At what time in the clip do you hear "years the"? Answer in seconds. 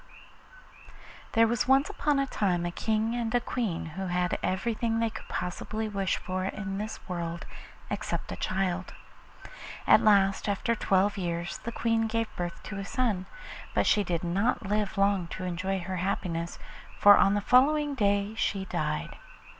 11.19-11.71